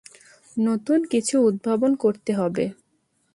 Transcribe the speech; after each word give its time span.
নতুন 0.57 0.99
কিছু 1.11 1.35
উদ্ভাবন 1.41 1.91
করতে 1.95 2.31
হবে। 2.33 2.65